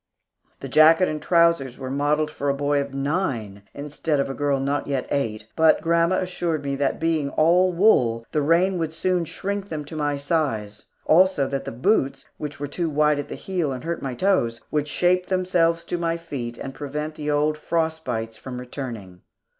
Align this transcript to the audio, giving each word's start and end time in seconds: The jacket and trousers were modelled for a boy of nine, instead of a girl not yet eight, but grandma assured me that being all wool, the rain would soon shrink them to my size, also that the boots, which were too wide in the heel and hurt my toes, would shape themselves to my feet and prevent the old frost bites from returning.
The 0.61 0.67
jacket 0.67 1.07
and 1.07 1.21
trousers 1.21 1.77
were 1.77 1.91
modelled 1.91 2.31
for 2.31 2.49
a 2.49 2.55
boy 2.55 2.81
of 2.81 2.91
nine, 2.91 3.61
instead 3.75 4.19
of 4.19 4.31
a 4.31 4.33
girl 4.33 4.59
not 4.59 4.87
yet 4.87 5.05
eight, 5.11 5.45
but 5.55 5.79
grandma 5.79 6.15
assured 6.21 6.65
me 6.65 6.75
that 6.77 6.99
being 6.99 7.29
all 7.29 7.71
wool, 7.71 8.25
the 8.31 8.41
rain 8.41 8.79
would 8.79 8.93
soon 8.93 9.25
shrink 9.25 9.69
them 9.69 9.85
to 9.85 9.95
my 9.95 10.17
size, 10.17 10.85
also 11.05 11.45
that 11.49 11.65
the 11.65 11.71
boots, 11.71 12.25
which 12.37 12.59
were 12.59 12.65
too 12.67 12.89
wide 12.89 13.19
in 13.19 13.27
the 13.27 13.35
heel 13.35 13.71
and 13.71 13.83
hurt 13.83 14.01
my 14.01 14.15
toes, 14.15 14.59
would 14.71 14.87
shape 14.87 15.27
themselves 15.27 15.83
to 15.83 15.99
my 15.99 16.17
feet 16.17 16.57
and 16.57 16.73
prevent 16.73 17.13
the 17.13 17.29
old 17.29 17.55
frost 17.55 18.03
bites 18.03 18.37
from 18.37 18.59
returning. 18.59 19.21